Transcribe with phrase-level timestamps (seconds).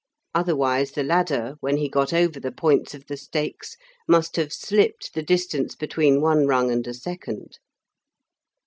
[0.33, 3.77] Otherwise the ladder, when he got over the points of the stakes,
[4.07, 7.59] must have slipped the distance between one rung and a second.